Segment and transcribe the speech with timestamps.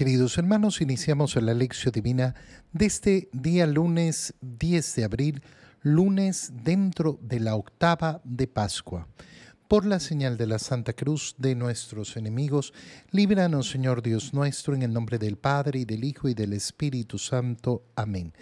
[0.00, 2.34] Queridos hermanos, iniciamos la lección divina
[2.72, 5.42] de este día lunes 10 de abril,
[5.82, 9.08] lunes dentro de la octava de Pascua.
[9.68, 12.72] Por la señal de la Santa Cruz de nuestros enemigos,
[13.10, 17.18] líbranos Señor Dios nuestro, en el nombre del Padre y del Hijo y del Espíritu
[17.18, 17.84] Santo.
[17.94, 18.32] Amén.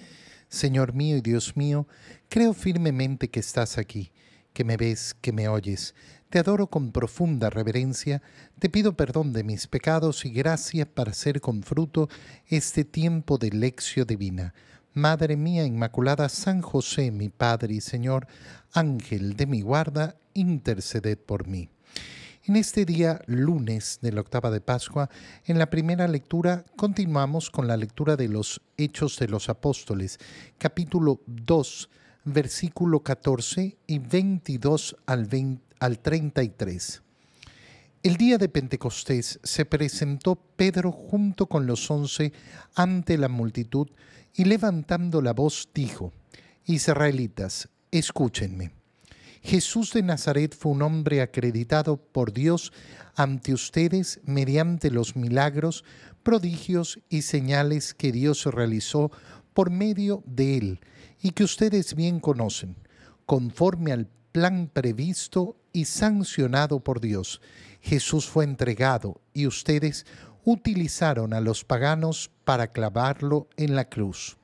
[0.49, 1.89] Señor mío y Dios mío,
[2.29, 4.13] creo firmemente que estás aquí,
[4.53, 5.97] que me ves, que me oyes.
[6.31, 8.21] Te adoro con profunda reverencia,
[8.59, 12.11] te pido perdón de mis pecados y gracias para hacer con fruto
[12.49, 14.53] este tiempo de lección divina.
[14.93, 18.27] Madre mía Inmaculada, San José, mi Padre y Señor,
[18.75, 21.71] Ángel de mi guarda, interceded por mí.
[22.45, 25.09] En este día lunes de la octava de Pascua,
[25.47, 30.19] en la primera lectura continuamos con la lectura de los Hechos de los Apóstoles,
[30.59, 31.89] capítulo 2,
[32.25, 37.03] versículo 14 y 22 al 20 al 33.
[38.03, 42.33] El día de Pentecostés se presentó Pedro junto con los once
[42.75, 43.89] ante la multitud
[44.35, 46.13] y levantando la voz dijo,
[46.65, 48.71] Israelitas, escúchenme.
[49.43, 52.73] Jesús de Nazaret fue un hombre acreditado por Dios
[53.15, 55.85] ante ustedes mediante los milagros,
[56.23, 59.11] prodigios y señales que Dios realizó
[59.55, 60.81] por medio de él
[61.21, 62.77] y que ustedes bien conocen,
[63.27, 67.41] conforme al plan previsto y sancionado por Dios.
[67.81, 70.07] Jesús fue entregado y ustedes
[70.45, 74.37] utilizaron a los paganos para clavarlo en la cruz.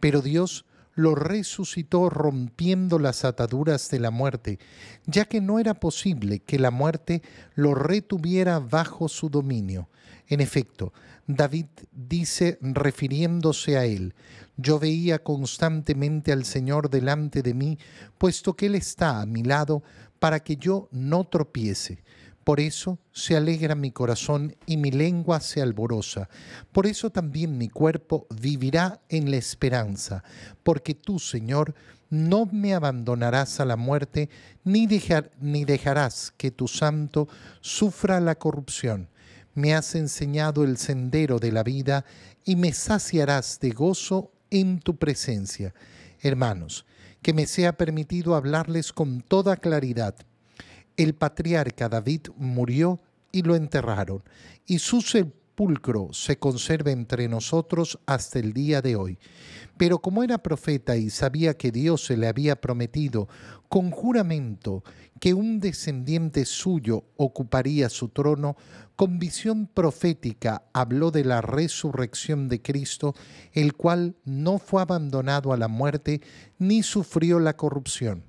[0.00, 4.58] Pero Dios lo resucitó rompiendo las ataduras de la muerte,
[5.06, 7.22] ya que no era posible que la muerte
[7.54, 9.88] lo retuviera bajo su dominio.
[10.28, 10.92] En efecto,
[11.26, 14.14] David dice refiriéndose a él,
[14.56, 17.78] yo veía constantemente al Señor delante de mí,
[18.18, 19.82] puesto que Él está a mi lado
[20.18, 22.02] para que yo no tropiece.
[22.44, 26.28] Por eso se alegra mi corazón y mi lengua se alborosa.
[26.72, 30.24] Por eso también mi cuerpo vivirá en la esperanza,
[30.64, 31.74] porque tú, Señor,
[32.10, 34.28] no me abandonarás a la muerte,
[34.64, 34.88] ni,
[35.40, 37.28] ni dejarás que tu santo
[37.60, 39.08] sufra la corrupción.
[39.54, 42.04] Me has enseñado el sendero de la vida
[42.44, 45.74] y me saciarás de gozo en tu presencia.
[46.20, 46.86] Hermanos,
[47.22, 50.14] que me sea permitido hablarles con toda claridad.
[50.96, 54.22] El patriarca David murió y lo enterraron,
[54.66, 55.00] y su
[55.52, 59.18] sepulcro se conserva entre nosotros hasta el día de hoy.
[59.76, 63.28] Pero como era profeta y sabía que Dios se le había prometido
[63.68, 64.82] con juramento
[65.20, 68.56] que un descendiente suyo ocuparía su trono,
[68.96, 73.14] con visión profética habló de la resurrección de Cristo,
[73.52, 76.22] el cual no fue abandonado a la muerte
[76.58, 78.24] ni sufrió la corrupción.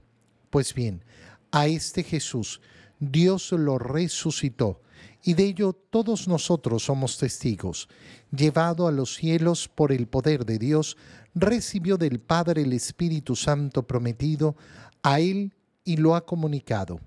[0.50, 1.03] Pues bien,
[1.51, 2.59] a este Jesús
[3.00, 4.81] Dios lo resucitó,
[5.23, 7.88] y de ello todos nosotros somos testigos.
[8.31, 10.97] Llevado a los cielos por el poder de Dios,
[11.34, 14.56] recibió del Padre el Espíritu Santo prometido
[15.01, 15.53] a él
[15.85, 17.00] y lo ha comunicado,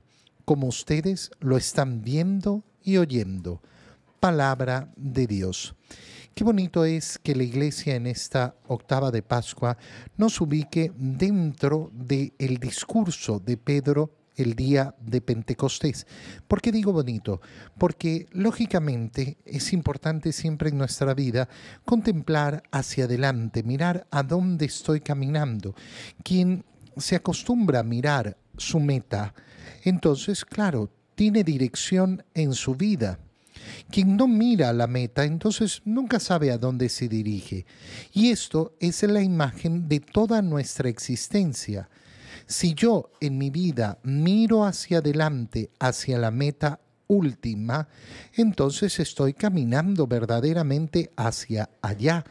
[0.44, 3.60] como ustedes lo están viendo y oyendo.
[4.18, 5.74] Palabra de Dios.
[6.34, 9.78] Qué bonito es que la iglesia en esta octava de Pascua
[10.16, 16.06] nos ubique dentro del el discurso de Pedro el día de Pentecostés.
[16.46, 17.40] ¿Por qué digo bonito?
[17.78, 21.48] Porque lógicamente es importante siempre en nuestra vida
[21.84, 25.74] contemplar hacia adelante, mirar a dónde estoy caminando.
[26.22, 26.64] Quien
[26.96, 29.34] se acostumbra a mirar su meta,
[29.82, 33.18] entonces, claro, tiene dirección en su vida.
[33.90, 37.66] Quien no mira la meta, entonces nunca sabe a dónde se dirige.
[38.12, 41.88] Y esto es la imagen de toda nuestra existencia.
[42.46, 47.88] Si yo en mi vida miro hacia adelante, hacia la meta última,
[48.34, 52.24] entonces estoy caminando verdaderamente hacia allá.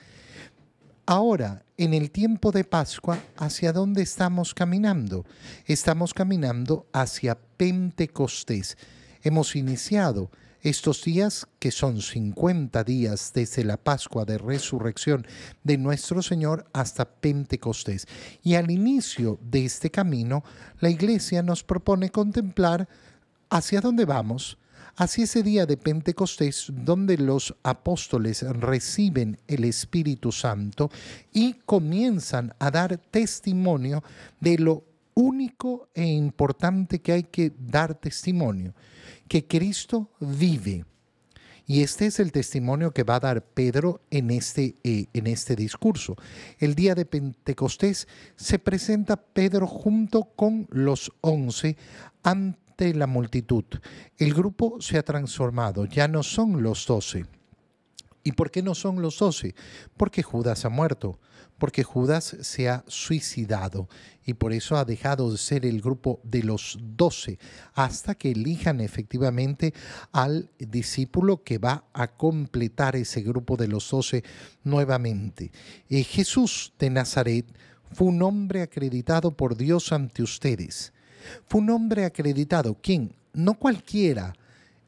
[1.05, 5.25] Ahora, en el tiempo de Pascua, ¿hacia dónde estamos caminando?
[5.65, 8.77] Estamos caminando hacia Pentecostés.
[9.21, 10.31] Hemos iniciado
[10.65, 15.27] estos días, que son 50 días desde la Pascua de Resurrección
[15.63, 18.07] de nuestro Señor hasta Pentecostés.
[18.41, 20.43] Y al inicio de este camino,
[20.79, 22.89] la Iglesia nos propone contemplar
[23.51, 24.57] hacia dónde vamos,
[24.95, 30.89] hacia ese día de Pentecostés donde los apóstoles reciben el Espíritu Santo
[31.31, 34.03] y comienzan a dar testimonio
[34.39, 34.83] de lo
[35.13, 38.73] único e importante que hay que dar testimonio
[39.27, 40.85] que Cristo vive.
[41.67, 45.55] Y este es el testimonio que va a dar Pedro en este, eh, en este
[45.55, 46.15] discurso.
[46.59, 51.75] El día de Pentecostés se presenta Pedro junto con los once
[52.21, 53.65] ante la multitud.
[54.17, 57.25] El grupo se ha transformado, ya no son los doce.
[58.27, 59.53] ¿Y por qué no son los doce?
[59.95, 61.19] Porque Judas ha muerto,
[61.59, 63.87] porque Judas se ha suicidado
[64.25, 67.37] y por eso ha dejado de ser el grupo de los doce
[67.75, 69.75] hasta que elijan efectivamente
[70.11, 74.23] al discípulo que va a completar ese grupo de los doce
[74.63, 75.51] nuevamente.
[75.87, 77.45] Eh, Jesús de Nazaret
[77.91, 80.93] fue un hombre acreditado por Dios ante ustedes.
[81.45, 82.75] Fue un hombre acreditado.
[82.81, 83.13] ¿Quién?
[83.33, 84.33] No cualquiera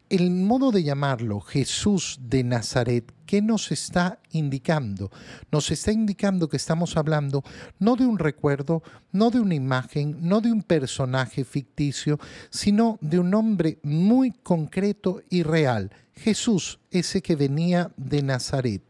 [0.09, 5.11] el modo de llamarlo Jesús de Nazaret, ¿qué nos está indicando?
[5.51, 7.43] Nos está indicando que estamos hablando
[7.79, 12.19] no de un recuerdo, no de una imagen, no de un personaje ficticio,
[12.49, 15.91] sino de un hombre muy concreto y real.
[16.13, 18.81] Jesús, ese que venía de Nazaret,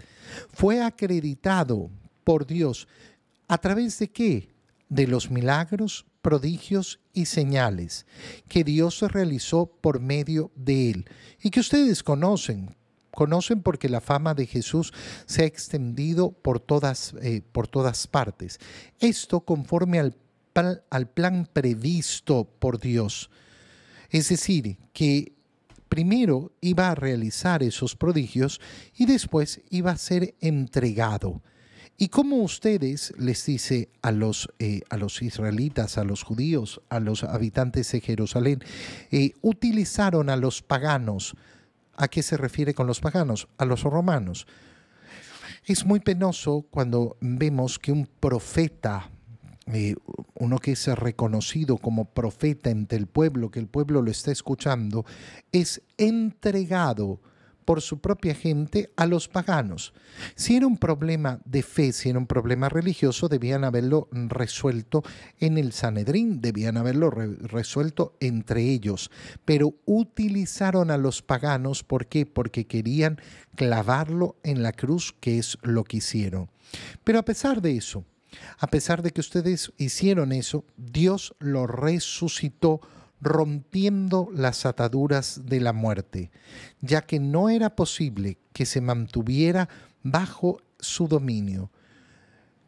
[0.54, 1.90] fue acreditado
[2.24, 2.88] por Dios.
[3.48, 4.50] ¿A través de qué?
[4.90, 8.06] De los milagros, prodigios y señales
[8.48, 11.06] que Dios realizó por medio de él
[11.42, 12.76] y que ustedes conocen.
[13.12, 14.94] Conocen porque la fama de Jesús
[15.26, 18.60] se ha extendido por todas, eh, por todas partes.
[19.00, 20.16] Esto conforme al,
[20.90, 23.32] al plan previsto por Dios.
[24.12, 25.34] Es decir, que
[25.90, 28.62] primero iba a realizar esos prodigios
[28.96, 31.42] y después iba a ser entregado.
[32.00, 37.00] ¿Y cómo ustedes les dice a los, eh, a los israelitas, a los judíos, a
[37.00, 38.60] los habitantes de Jerusalén,
[39.10, 41.36] eh, utilizaron a los paganos?
[41.96, 43.48] ¿A qué se refiere con los paganos?
[43.58, 44.46] A los romanos.
[45.66, 49.10] Es muy penoso cuando vemos que un profeta,
[49.66, 49.96] eh,
[50.36, 55.04] uno que es reconocido como profeta entre el pueblo, que el pueblo lo está escuchando,
[55.52, 57.22] es entregado
[57.68, 59.94] por su propia gente a los paganos.
[60.36, 65.04] Si era un problema de fe, si era un problema religioso, debían haberlo resuelto
[65.42, 69.12] en el Sanedrín, debían haberlo resuelto entre ellos,
[69.44, 72.26] pero utilizaron a los paganos, ¿por qué?
[72.26, 73.20] Porque querían
[73.58, 76.50] clavarlo en la cruz, que es lo que hicieron.
[77.04, 78.06] Pero a pesar de eso,
[78.60, 82.80] a pesar de que ustedes hicieron eso, Dios lo resucitó
[83.20, 86.32] rompiendo las ataduras de la muerte,
[86.82, 89.70] ya que no era posible que se mantuviera
[90.04, 91.72] bajo su dominio.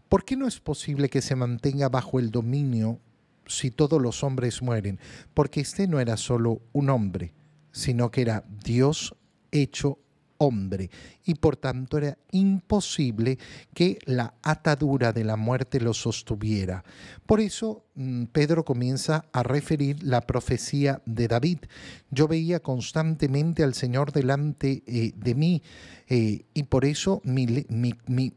[0.08, 3.00] ¿Por qué no es posible que se mantenga bajo el dominio
[3.46, 5.00] si todos los hombres mueren?
[5.34, 7.34] Porque este no era solo un hombre,
[7.72, 9.16] sino que era Dios
[9.52, 10.00] hecho
[10.40, 10.90] hombre
[11.26, 13.38] y por tanto era imposible
[13.74, 16.84] que la atadura de la muerte lo sostuviera.
[17.26, 21.60] Por eso mm, Pedro comienza a referir la profecía de David.
[22.10, 25.62] Yo veía constantemente al Señor delante eh, de mí
[26.08, 27.66] eh, y por eso mi,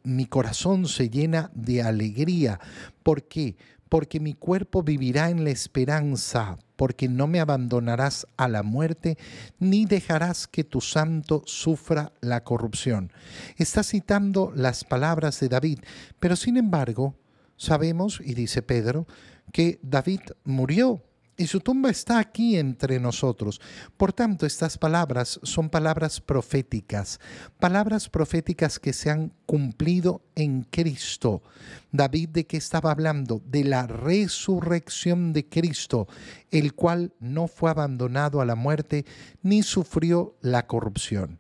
[0.03, 2.61] mi corazón se llena de alegría.
[3.03, 3.57] ¿Por qué?
[3.93, 9.19] Porque mi cuerpo vivirá en la esperanza, porque no me abandonarás a la muerte,
[9.59, 13.13] ni dejarás que tu santo sufra la corrupción.
[13.59, 15.81] Está citando las palabras de David,
[16.19, 17.17] pero sin embargo,
[17.59, 19.07] sabemos, y dice Pedro,
[19.53, 21.03] que David murió
[21.37, 23.61] y su tumba está aquí entre nosotros.
[23.97, 27.21] Por tanto, estas palabras son palabras proféticas,
[27.59, 31.43] palabras proféticas que se han cumplido en Cristo.
[31.91, 33.43] David de qué estaba hablando?
[33.47, 36.07] De la resurrección de Cristo,
[36.51, 39.07] el cual no fue abandonado a la muerte
[39.43, 41.39] ni sufrió la corrupción.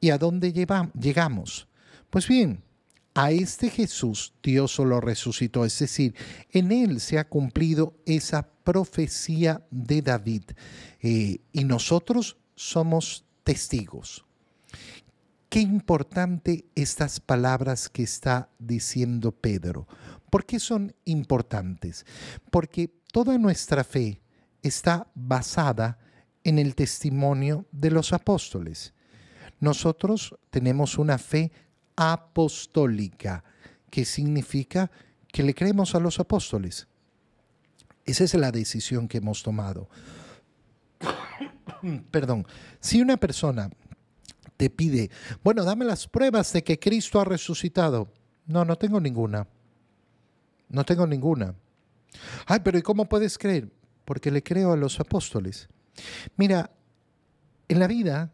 [0.00, 1.68] ¿Y a dónde llegamos?
[2.10, 2.62] Pues bien,
[3.18, 6.14] a este Jesús Dios lo resucitó, es decir,
[6.52, 10.44] en él se ha cumplido esa profecía de David
[11.00, 14.24] eh, y nosotros somos testigos.
[15.48, 19.88] Qué importante estas palabras que está diciendo Pedro.
[20.30, 22.06] ¿Por qué son importantes?
[22.52, 24.20] Porque toda nuestra fe
[24.62, 25.98] está basada
[26.44, 28.94] en el testimonio de los apóstoles.
[29.58, 31.50] Nosotros tenemos una fe
[31.98, 33.42] apostólica,
[33.90, 34.88] que significa
[35.32, 36.86] que le creemos a los apóstoles.
[38.04, 39.88] Esa es la decisión que hemos tomado.
[42.12, 42.46] Perdón,
[42.80, 43.68] si una persona
[44.56, 45.10] te pide,
[45.42, 48.12] bueno, dame las pruebas de que Cristo ha resucitado.
[48.46, 49.48] No, no tengo ninguna.
[50.68, 51.56] No tengo ninguna.
[52.46, 53.72] Ay, pero ¿y cómo puedes creer?
[54.04, 55.68] Porque le creo a los apóstoles.
[56.36, 56.70] Mira,
[57.66, 58.32] en la vida,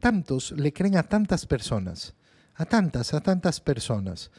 [0.00, 2.14] tantos le creen a tantas personas,
[2.58, 4.30] a tantas, a tantas personas.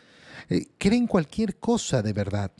[0.49, 2.51] Eh, creen cualquier cosa de verdad,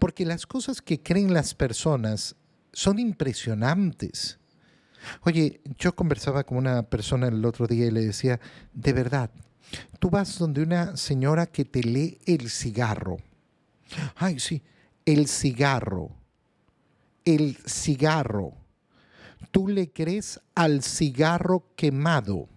[0.00, 2.36] porque las cosas que creen las personas
[2.72, 4.38] son impresionantes.
[5.22, 8.40] Oye, yo conversaba con una persona el otro día y le decía,
[8.72, 9.30] de verdad,
[9.98, 13.18] tú vas donde una señora que te lee el cigarro.
[14.16, 14.62] Ay, sí,
[15.04, 16.10] el cigarro.
[17.24, 18.54] El cigarro.
[19.50, 22.48] Tú le crees al cigarro quemado.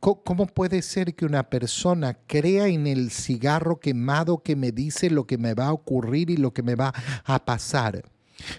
[0.00, 5.26] ¿Cómo puede ser que una persona crea en el cigarro quemado que me dice lo
[5.26, 6.92] que me va a ocurrir y lo que me va
[7.24, 8.02] a pasar?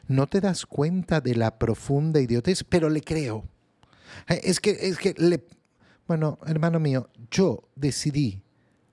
[0.08, 3.46] No te das cuenta de la profunda idiotez, pero le creo.
[4.30, 5.14] Eh, es que, es que.
[6.08, 8.42] Bueno, hermano mío, yo decidí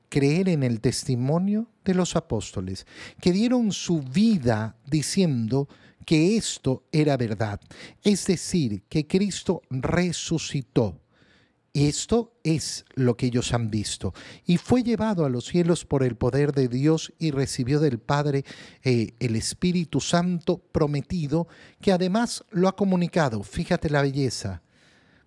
[0.08, 2.86] creer en el testimonio de los apóstoles,
[3.20, 5.68] que dieron su vida diciendo
[6.04, 7.60] que esto era verdad,
[8.02, 11.01] es decir, que Cristo resucitó.
[11.74, 14.12] Esto es lo que ellos han visto.
[14.44, 18.44] Y fue llevado a los cielos por el poder de Dios y recibió del Padre
[18.82, 21.48] eh, el Espíritu Santo prometido,
[21.80, 23.42] que además lo ha comunicado.
[23.42, 24.62] Fíjate la belleza.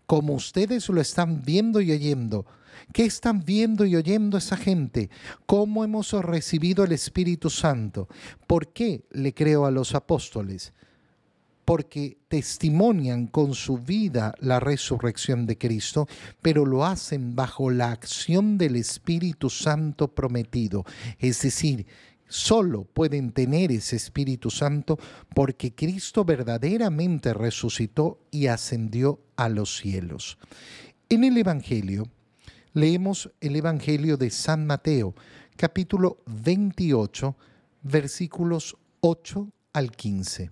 [0.05, 2.45] Como ustedes lo están viendo y oyendo.
[2.93, 5.09] ¿Qué están viendo y oyendo esa gente?
[5.47, 8.07] ¿Cómo hemos recibido el Espíritu Santo?
[8.45, 10.73] ¿Por qué le creo a los apóstoles?
[11.65, 16.07] Porque testimonian con su vida la resurrección de Cristo,
[16.41, 20.85] pero lo hacen bajo la acción del Espíritu Santo prometido.
[21.17, 21.87] Es decir,
[22.27, 24.99] solo pueden tener ese Espíritu Santo
[25.33, 30.37] porque Cristo verdaderamente resucitó y ascendió a los cielos.
[31.09, 32.07] En el Evangelio,
[32.73, 35.15] leemos el Evangelio de San Mateo,
[35.55, 37.35] capítulo 28,
[37.81, 40.51] versículos 8 al 15.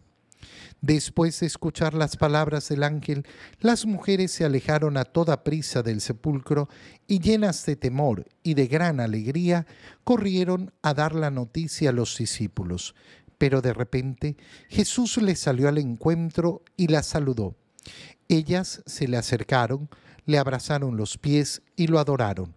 [0.82, 3.26] Después de escuchar las palabras del ángel,
[3.60, 6.70] las mujeres se alejaron a toda prisa del sepulcro
[7.08, 9.66] y llenas de temor y de gran alegría,
[10.04, 12.96] corrieron a dar la noticia a los discípulos.
[13.38, 14.38] Pero de repente
[14.70, 17.56] Jesús les salió al encuentro y las saludó.
[18.28, 19.90] Ellas se le acercaron,
[20.26, 22.56] le abrazaron los pies y lo adoraron.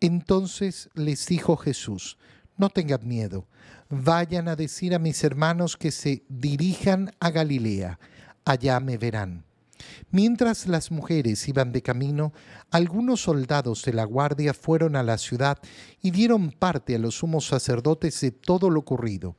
[0.00, 2.16] Entonces les dijo Jesús,
[2.56, 3.46] no tengan miedo
[3.90, 7.98] vayan a decir a mis hermanos que se dirijan a Galilea,
[8.44, 9.44] allá me verán.
[10.10, 12.32] Mientras las mujeres iban de camino,
[12.70, 15.58] algunos soldados de la guardia fueron a la ciudad
[16.00, 19.36] y dieron parte a los sumos sacerdotes de todo lo ocurrido.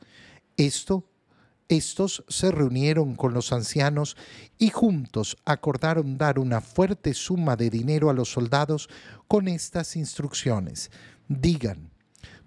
[0.58, 1.08] Esto,
[1.70, 4.17] estos se reunieron con los ancianos
[4.58, 8.89] y juntos acordaron dar una fuerte suma de dinero a los soldados
[9.27, 10.91] con estas instrucciones.
[11.27, 11.90] Digan,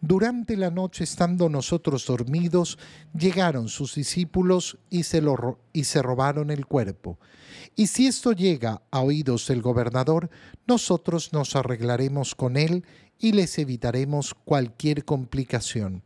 [0.07, 2.79] durante la noche, estando nosotros dormidos,
[3.19, 7.19] llegaron sus discípulos y se, lo, y se robaron el cuerpo.
[7.75, 10.29] Y si esto llega a oídos del gobernador,
[10.67, 12.85] nosotros nos arreglaremos con él
[13.19, 16.03] y les evitaremos cualquier complicación.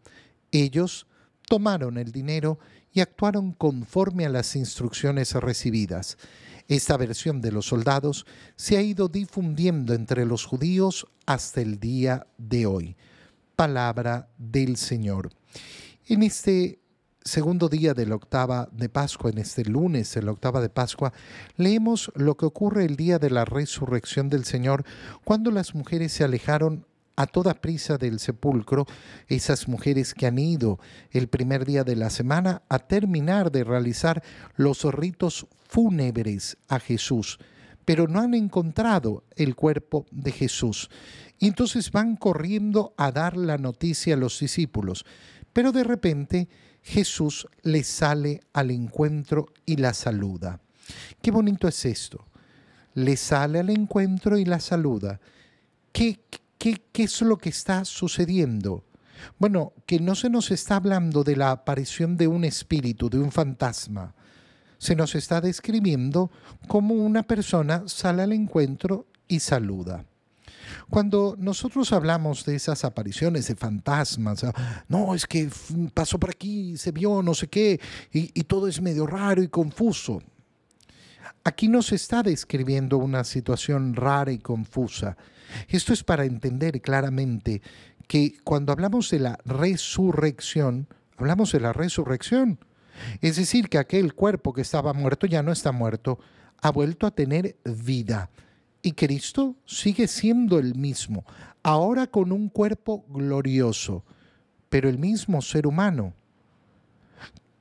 [0.53, 1.09] Ellos
[1.49, 2.61] tomaron el dinero
[2.93, 6.19] y actuaron conforme a las instrucciones recibidas.
[6.69, 12.29] Esta versión de los soldados se ha ido difundiendo entre los judíos hasta el día
[12.39, 12.97] de hoy
[13.59, 15.31] palabra del Señor.
[16.07, 16.79] En este
[17.25, 21.13] segundo día de la octava de Pascua, en este lunes de la octava de Pascua,
[21.57, 24.85] leemos lo que ocurre el día de la resurrección del Señor,
[25.25, 26.87] cuando las mujeres se alejaron
[27.17, 28.87] a toda prisa del sepulcro,
[29.27, 30.79] esas mujeres que han ido
[31.11, 34.23] el primer día de la semana a terminar de realizar
[34.55, 37.41] los ritos fúnebres a Jesús,
[37.89, 40.91] pero no han encontrado el cuerpo de Jesús.
[41.39, 45.07] Y entonces van corriendo a dar la noticia a los discípulos.
[45.55, 46.51] Pero de repente
[46.83, 50.61] Jesús les sale al encuentro y la saluda.
[51.23, 52.27] Qué bonito es esto.
[52.93, 55.19] Le sale al encuentro y la saluda.
[55.91, 56.21] ¿Qué,
[56.59, 58.85] qué, qué es lo que está sucediendo?
[59.39, 63.33] Bueno, que no se nos está hablando de la aparición de un espíritu, de un
[63.33, 64.15] fantasma.
[64.79, 66.31] Se nos está describiendo
[66.67, 70.05] cómo una persona sale al encuentro y saluda.
[70.91, 75.51] Cuando nosotros hablamos de esas apariciones de fantasmas, ah, no, es que
[75.93, 77.81] pasó por aquí, se vio no sé qué,
[78.13, 80.23] y, todo es medio raro y confuso.
[81.45, 85.17] Aquí no se está describiendo una situación rara y confusa.
[85.69, 87.63] Esto es para entender claramente
[88.07, 92.59] que cuando hablamos de la resurrección, hablamos de la resurrección.
[93.21, 96.19] Es decir, que aquel cuerpo que estaba muerto ya no está muerto,
[96.61, 98.31] ha vuelto a tener vida.
[98.83, 101.25] Y Cristo sigue siendo el mismo,
[101.63, 104.05] ahora con un cuerpo glorioso,
[104.69, 106.15] pero el mismo ser humano,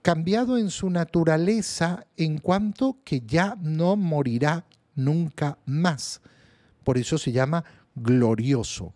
[0.02, 4.66] cambiado en su naturaleza en cuanto que ya no morirá
[4.96, 6.22] nunca más.
[6.84, 7.64] Por eso se llama
[7.96, 8.94] glorioso,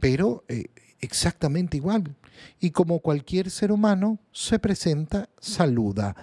[0.00, 0.66] pero eh,
[1.00, 2.16] exactamente igual.
[2.60, 6.14] Y como cualquier ser humano, se presenta, saluda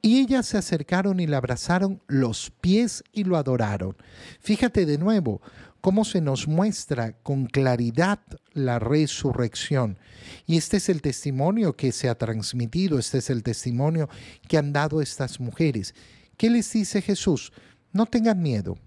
[0.00, 3.96] y ellas se acercaron y le abrazaron los pies y lo adoraron.
[4.40, 5.42] Fíjate de nuevo
[5.80, 8.20] cómo se nos muestra con claridad
[8.52, 9.98] la resurrección.
[10.46, 14.08] Y este es el testimonio que se ha transmitido, este es el testimonio
[14.46, 15.94] que han dado estas mujeres.
[16.36, 17.52] ¿Qué les dice Jesús?
[17.92, 18.78] No tengan miedo.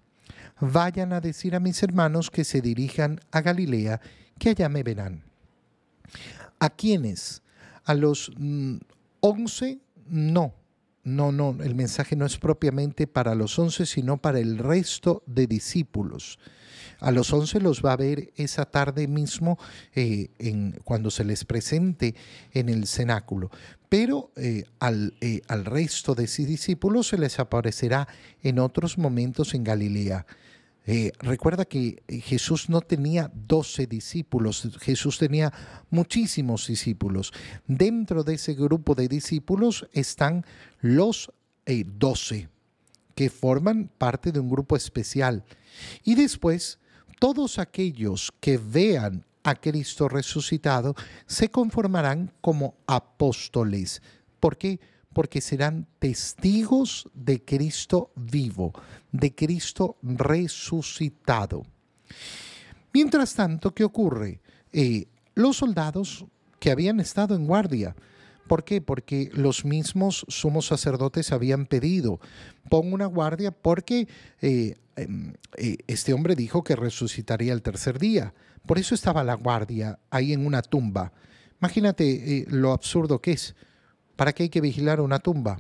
[0.64, 4.00] vayan a decir a mis hermanos que se dirijan a Galilea,
[4.42, 5.22] que allá me verán.
[6.60, 7.44] ¿A quiénes?
[7.84, 8.78] A los mm,
[9.20, 10.56] once, no.
[11.04, 15.46] No, no, el mensaje no es propiamente para los once, sino para el resto de
[15.46, 16.40] discípulos.
[17.00, 19.58] A los once los va a ver esa tarde mismo
[19.94, 20.30] eh,
[20.84, 22.16] cuando se les presente
[22.52, 23.50] en el cenáculo.
[23.90, 28.08] Pero eh, al, eh, al resto de sus discípulos se les aparecerá
[28.42, 30.26] en otros momentos en Galilea.
[31.20, 35.54] Recuerda que Jesús no tenía doce discípulos, Jesús tenía
[35.90, 37.34] muchísimos discípulos.
[37.68, 40.46] Dentro de ese grupo de discípulos están
[40.82, 41.32] los
[41.86, 42.50] doce,
[43.16, 45.44] que forman parte de un grupo especial.
[46.04, 46.80] Y después
[47.20, 50.96] todos aquellos que vean a Cristo resucitado
[51.26, 54.02] se conformarán como apóstoles.
[54.40, 54.80] ¿Por qué?
[55.14, 58.74] Porque serán testigos de Cristo vivo,
[59.12, 61.64] de Cristo resucitado.
[62.94, 64.42] Mientras tanto, ¿qué ocurre?
[64.74, 66.26] Eh, los soldados
[66.60, 67.96] que habían estado en guardia,
[68.48, 68.82] ¿Por qué?
[68.82, 72.20] Porque los mismos sumos sacerdotes habían pedido,
[72.70, 74.10] pon una guardia porque
[74.42, 78.34] eh, em, eh, este hombre dijo que resucitaría el tercer día.
[78.66, 81.14] Por eso estaba la guardia ahí en una tumba.
[81.62, 83.56] Imagínate lo absurdo que es.
[84.22, 85.60] ¿Para qué hay que vigilar una tumba?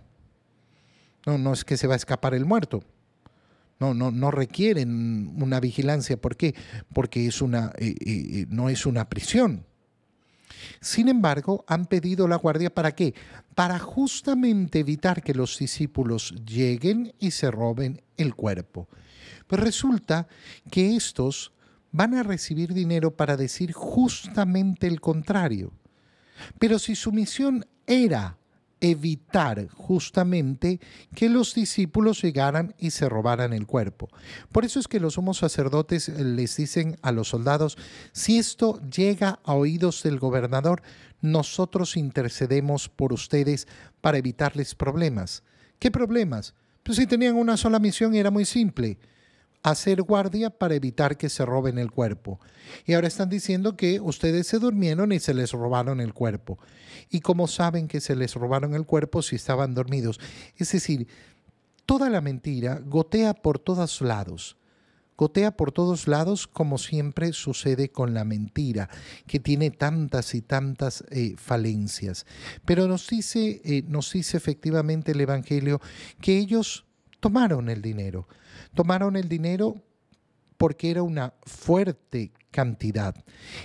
[1.26, 2.84] No, no es que se va a escapar el muerto.
[3.80, 6.16] No, no, no requieren una vigilancia.
[6.16, 6.54] ¿Por qué?
[6.94, 7.74] Porque es una,
[8.50, 9.66] no es una prisión.
[10.80, 13.16] Sin embargo, han pedido la guardia para qué?
[13.56, 18.88] Para justamente evitar que los discípulos lleguen y se roben el cuerpo.
[19.48, 20.28] Pues resulta
[20.70, 21.52] que estos
[21.92, 25.74] van a recibir dinero para decir justamente el contrario.
[26.60, 28.38] Pero si su misión era
[28.82, 30.80] evitar justamente
[31.16, 34.10] que los discípulos llegaran y se robaran el cuerpo.
[34.52, 37.78] Por eso es que los somos sacerdotes les dicen a los soldados,
[38.12, 40.82] si esto llega a oídos del gobernador,
[41.22, 43.68] nosotros intercedemos por ustedes
[44.02, 45.44] para evitarles problemas.
[45.78, 46.56] ¿Qué problemas?
[46.84, 48.98] Pues si tenían una sola misión era muy simple,
[49.64, 52.40] hacer guardia para evitar que se roben el cuerpo.
[52.86, 56.58] Y ahora están diciendo que ustedes se durmieron y se les robaron el cuerpo.
[57.10, 60.20] ¿Y cómo saben que se les robaron el cuerpo si estaban dormidos?
[60.58, 61.08] Es decir,
[61.86, 64.58] toda la mentira gotea por todos lados.
[65.18, 68.90] Gotea por todos lados como siempre sucede con la mentira,
[69.28, 72.26] que tiene tantas y tantas eh, falencias.
[72.66, 75.80] Pero nos dice, eh, nos dice efectivamente el Evangelio
[76.22, 76.86] que ellos
[77.22, 78.28] tomaron el dinero
[78.74, 79.76] Tomaron el dinero
[80.58, 83.16] porque era una fuerte cantidad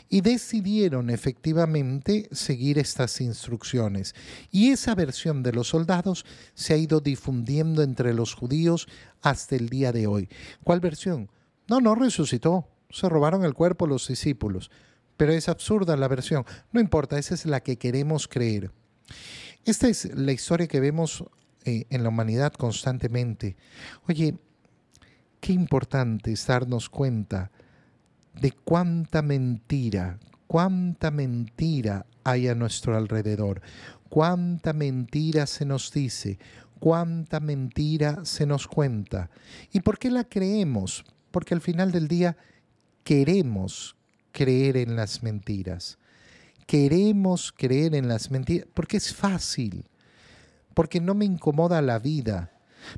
[0.08, 4.14] y decidieron efectivamente seguir estas instrucciones.
[4.50, 8.88] Y esa versión de los soldados se ha ido difundiendo entre los judíos
[9.22, 10.28] hasta el día de hoy.
[10.64, 11.30] ¿Cuál versión?
[11.68, 12.68] No, no resucitó.
[12.90, 14.70] Se robaron el cuerpo los discípulos.
[15.16, 16.44] Pero es absurda la versión.
[16.72, 18.70] No importa, esa es la que queremos creer.
[19.64, 21.24] Esta es la historia que vemos
[21.66, 23.56] eh, en la humanidad constantemente.
[24.08, 24.36] Oye,
[25.40, 27.50] qué importante es darnos cuenta
[28.40, 33.62] de cuánta mentira, cuánta mentira hay a nuestro alrededor,
[34.08, 36.38] cuánta mentira se nos dice,
[36.78, 39.28] cuánta mentira se nos cuenta.
[39.72, 41.04] ¿Y por qué la creemos?
[41.32, 42.36] Porque al final del día
[43.02, 43.96] queremos
[44.30, 45.98] creer en las mentiras.
[46.66, 49.84] Queremos creer en las mentiras porque es fácil,
[50.76, 52.52] porque no me incomoda la vida,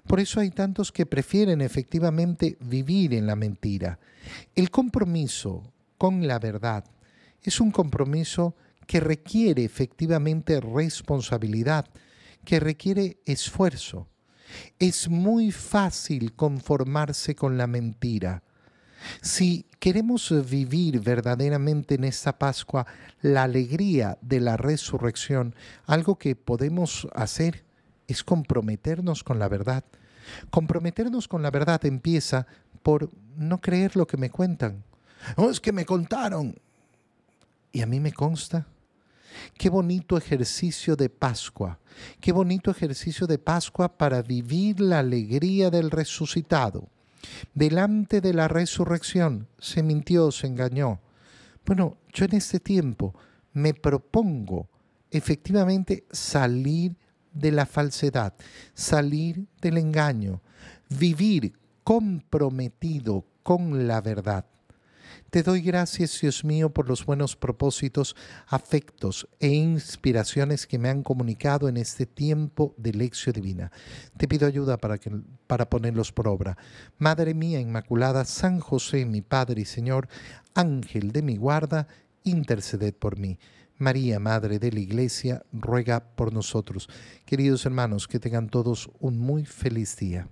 [0.04, 4.00] por eso hay tantos que prefieren efectivamente vivir en la mentira.
[4.56, 5.62] El compromiso
[5.96, 6.84] con la verdad
[7.40, 11.86] es un compromiso que requiere efectivamente responsabilidad,
[12.44, 14.08] que requiere esfuerzo.
[14.80, 18.42] Es muy fácil conformarse con la mentira.
[19.22, 22.88] Si queremos vivir verdaderamente en esta Pascua
[23.20, 25.54] la alegría de la resurrección,
[25.86, 27.67] algo que podemos hacer
[28.08, 29.84] es comprometernos con la verdad.
[30.50, 32.46] Comprometernos con la verdad empieza
[32.82, 34.82] por no creer lo que me cuentan.
[35.36, 36.58] Oh, es que me contaron.
[37.70, 38.66] Y a mí me consta.
[39.56, 41.78] Qué bonito ejercicio de Pascua.
[42.20, 46.88] Qué bonito ejercicio de Pascua para vivir la alegría del resucitado.
[47.54, 51.00] Delante de la resurrección se mintió, se engañó.
[51.66, 53.14] Bueno, yo en este tiempo
[53.52, 54.68] me propongo
[55.10, 56.96] efectivamente salir
[57.38, 58.34] de la falsedad,
[58.74, 60.42] salir del engaño,
[60.88, 61.52] vivir
[61.84, 64.44] comprometido con la verdad.
[65.30, 71.02] Te doy gracias, Dios mío, por los buenos propósitos, afectos e inspiraciones que me han
[71.02, 73.70] comunicado en este tiempo de lección divina.
[74.16, 75.10] Te pido ayuda para, que,
[75.46, 76.56] para ponerlos por obra.
[76.96, 80.08] Madre mía Inmaculada, San José, mi Padre y Señor,
[80.54, 81.88] Ángel de mi guarda,
[82.24, 83.38] interceded por mí.
[83.78, 86.88] María, Madre de la Iglesia, ruega por nosotros.
[87.24, 90.28] Queridos hermanos, que tengan todos un muy feliz día.